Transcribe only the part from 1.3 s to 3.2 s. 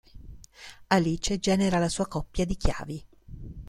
genera la sua coppia di chiavi.